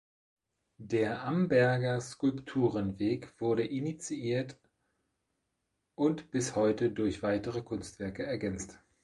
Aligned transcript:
Der 0.79 1.25
Amberger 1.25 2.01
Skulpturenweg 2.01 3.39
wurde 3.39 3.63
initiiert 3.67 4.57
und 5.93 6.31
bis 6.31 6.55
heute 6.55 6.89
durch 6.89 7.21
weitere 7.21 7.61
Kunstwerke 7.61 8.23
ergänzt. 8.25 8.79